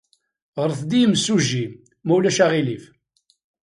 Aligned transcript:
Ɣret-d 0.61 0.91
i 0.93 0.99
yimsujji, 1.01 1.65
ma 2.05 2.11
ulac 2.17 2.37
aɣilif. 2.43 2.83